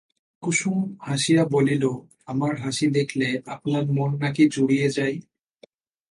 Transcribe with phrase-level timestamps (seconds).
[0.43, 1.83] কুুসুম হাসিয়া বলিল,
[2.27, 5.17] আমার হাসি দেখলে আপনার মন নাকি জুড়িযে যায়?